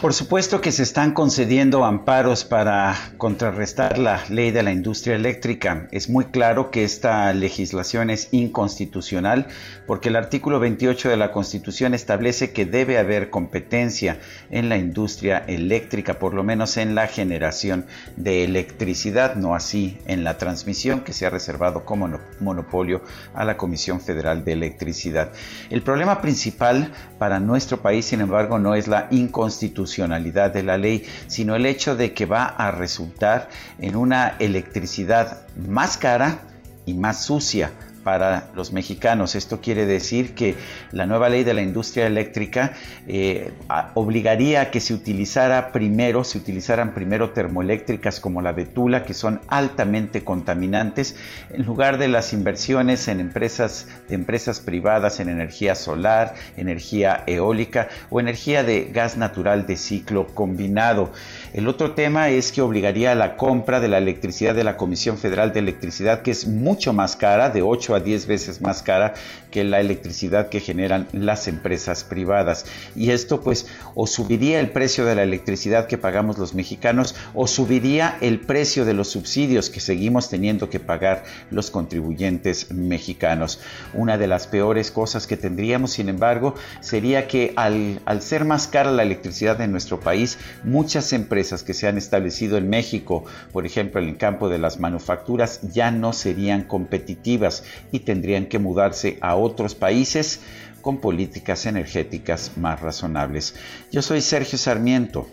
Por 0.00 0.14
supuesto 0.14 0.62
que 0.62 0.72
se 0.72 0.82
están 0.82 1.12
concediendo 1.12 1.84
amparos 1.84 2.46
para 2.46 2.96
contrarrestar 3.18 3.98
la 3.98 4.24
ley 4.30 4.50
de 4.50 4.62
la 4.62 4.72
industria 4.72 5.14
eléctrica. 5.14 5.88
Es 5.90 6.08
muy 6.08 6.24
claro 6.24 6.70
que 6.70 6.84
esta 6.84 7.30
legislación 7.34 8.08
es 8.08 8.28
inconstitucional 8.30 9.48
porque 9.86 10.08
el 10.08 10.16
artículo 10.16 10.58
28 10.58 11.10
de 11.10 11.18
la 11.18 11.32
Constitución 11.32 11.92
establece 11.92 12.50
que 12.52 12.64
debe 12.64 12.96
haber 12.96 13.28
competencia 13.28 14.18
en 14.48 14.70
la 14.70 14.78
industria 14.78 15.44
eléctrica, 15.46 16.18
por 16.18 16.32
lo 16.32 16.44
menos 16.44 16.78
en 16.78 16.94
la 16.94 17.06
generación 17.06 17.84
de 18.16 18.44
electricidad, 18.44 19.34
no 19.36 19.54
así 19.54 19.98
en 20.06 20.24
la 20.24 20.38
transmisión 20.38 21.00
que 21.00 21.12
se 21.12 21.26
ha 21.26 21.30
reservado 21.30 21.84
como 21.84 22.08
monopolio 22.40 23.02
a 23.34 23.44
la 23.44 23.58
Comisión 23.58 24.00
Federal 24.00 24.46
de 24.46 24.52
Electricidad. 24.52 25.30
El 25.68 25.82
problema 25.82 26.22
principal 26.22 26.90
para 27.18 27.38
nuestro 27.38 27.82
país, 27.82 28.06
sin 28.06 28.22
embargo, 28.22 28.58
no 28.58 28.74
es 28.74 28.88
la 28.88 29.06
inconstitucionalidad 29.10 29.89
de 29.98 30.62
la 30.62 30.78
ley, 30.78 31.04
sino 31.26 31.56
el 31.56 31.66
hecho 31.66 31.96
de 31.96 32.12
que 32.12 32.26
va 32.26 32.44
a 32.44 32.70
resultar 32.70 33.48
en 33.78 33.96
una 33.96 34.36
electricidad 34.38 35.46
más 35.56 35.96
cara 35.96 36.38
y 36.86 36.94
más 36.94 37.24
sucia 37.24 37.72
para 38.02 38.48
los 38.54 38.72
mexicanos. 38.72 39.34
Esto 39.34 39.60
quiere 39.60 39.86
decir 39.86 40.34
que 40.34 40.54
la 40.92 41.06
nueva 41.06 41.28
ley 41.28 41.44
de 41.44 41.54
la 41.54 41.62
industria 41.62 42.06
eléctrica 42.06 42.72
eh, 43.06 43.52
obligaría 43.94 44.62
a 44.62 44.70
que 44.70 44.80
se 44.80 44.94
utilizara 44.94 45.72
primero, 45.72 46.24
se 46.24 46.38
utilizaran 46.38 46.94
primero 46.94 47.30
termoeléctricas 47.30 48.20
como 48.20 48.42
la 48.42 48.52
de 48.52 48.66
Tula, 48.66 49.04
que 49.04 49.14
son 49.14 49.40
altamente 49.48 50.24
contaminantes, 50.24 51.16
en 51.50 51.64
lugar 51.64 51.98
de 51.98 52.08
las 52.08 52.32
inversiones 52.32 53.08
en 53.08 53.20
empresas, 53.20 53.86
de 54.08 54.14
empresas 54.14 54.60
privadas 54.60 55.20
en 55.20 55.28
energía 55.28 55.74
solar, 55.74 56.34
energía 56.56 57.24
eólica 57.26 57.88
o 58.10 58.20
energía 58.20 58.64
de 58.64 58.90
gas 58.92 59.16
natural 59.16 59.66
de 59.66 59.76
ciclo 59.76 60.26
combinado. 60.28 61.12
El 61.52 61.68
otro 61.68 61.92
tema 61.92 62.28
es 62.28 62.52
que 62.52 62.62
obligaría 62.62 63.12
a 63.12 63.14
la 63.14 63.36
compra 63.36 63.80
de 63.80 63.88
la 63.88 63.98
electricidad 63.98 64.54
de 64.54 64.64
la 64.64 64.76
Comisión 64.76 65.18
Federal 65.18 65.52
de 65.52 65.60
Electricidad, 65.60 66.22
que 66.22 66.30
es 66.30 66.46
mucho 66.46 66.92
más 66.92 67.16
cara, 67.16 67.50
de 67.50 67.62
8 67.90 67.94
a 67.94 68.00
10 68.00 68.26
veces 68.26 68.60
más 68.60 68.82
cara 68.82 69.14
que 69.50 69.64
la 69.64 69.80
electricidad 69.80 70.48
que 70.48 70.60
generan 70.60 71.08
las 71.12 71.48
empresas 71.48 72.04
privadas. 72.04 72.64
Y 72.94 73.10
esto 73.10 73.40
pues 73.40 73.66
o 73.94 74.06
subiría 74.06 74.60
el 74.60 74.70
precio 74.70 75.04
de 75.04 75.14
la 75.14 75.22
electricidad 75.22 75.86
que 75.86 75.98
pagamos 75.98 76.38
los 76.38 76.54
mexicanos 76.54 77.14
o 77.34 77.46
subiría 77.46 78.16
el 78.20 78.40
precio 78.40 78.84
de 78.84 78.94
los 78.94 79.08
subsidios 79.08 79.70
que 79.70 79.80
seguimos 79.80 80.28
teniendo 80.28 80.70
que 80.70 80.80
pagar 80.80 81.24
los 81.50 81.70
contribuyentes 81.70 82.70
mexicanos. 82.70 83.60
Una 83.94 84.18
de 84.18 84.26
las 84.26 84.46
peores 84.46 84.90
cosas 84.90 85.26
que 85.26 85.36
tendríamos, 85.36 85.92
sin 85.92 86.08
embargo, 86.08 86.54
sería 86.80 87.26
que 87.26 87.52
al, 87.56 88.00
al 88.04 88.22
ser 88.22 88.44
más 88.44 88.68
cara 88.68 88.92
la 88.92 89.02
electricidad 89.02 89.60
en 89.60 89.72
nuestro 89.72 90.00
país, 90.00 90.38
muchas 90.64 91.12
empresas 91.12 91.62
que 91.62 91.74
se 91.74 91.88
han 91.88 91.98
establecido 91.98 92.56
en 92.56 92.68
México, 92.68 93.24
por 93.52 93.66
ejemplo 93.66 94.00
en 94.00 94.08
el 94.08 94.16
campo 94.16 94.48
de 94.48 94.58
las 94.58 94.78
manufacturas, 94.78 95.60
ya 95.72 95.90
no 95.90 96.12
serían 96.12 96.64
competitivas 96.64 97.64
y 97.92 98.00
tendrían 98.00 98.46
que 98.46 98.58
mudarse 98.58 99.18
a 99.20 99.36
otros 99.36 99.74
países 99.74 100.40
con 100.80 100.98
políticas 101.00 101.66
energéticas 101.66 102.52
más 102.56 102.80
razonables. 102.80 103.54
Yo 103.90 104.02
soy 104.02 104.20
Sergio 104.20 104.58
Sarmiento 104.58 105.28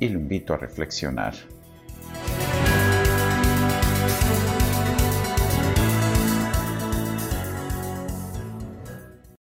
y 0.00 0.08
lo 0.08 0.18
invito 0.18 0.54
a 0.54 0.58
reflexionar. 0.58 1.34